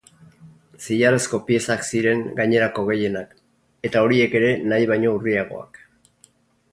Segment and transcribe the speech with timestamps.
[0.83, 3.35] Zilarrezko piezak ziren gainerako gehienak,
[3.89, 5.79] eta horiek ere nahi baino urriagoak.